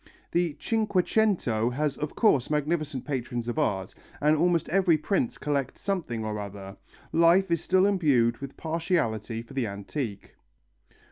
The 0.31 0.57
Cinquecento 0.59 1.69
has 1.73 1.95
of 1.95 2.15
course 2.15 2.49
magnificent 2.49 3.05
patrons 3.05 3.47
of 3.47 3.59
art, 3.59 3.93
and 4.19 4.35
almost 4.35 4.67
every 4.69 4.97
prince 4.97 5.37
collects 5.37 5.79
something 5.81 6.25
or 6.25 6.39
other. 6.39 6.75
Life 7.11 7.51
is 7.51 7.63
still 7.63 7.85
imbued 7.85 8.39
with 8.39 8.57
partiality 8.57 9.43
for 9.43 9.53
the 9.53 9.67
antique. 9.67 10.35